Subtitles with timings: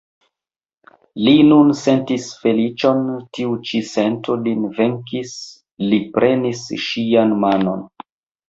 [1.25, 3.03] Li nun sentis feliĉon,
[3.39, 5.37] tiu ĉi sento lin venkis,
[5.93, 7.89] li prenis ŝian manon.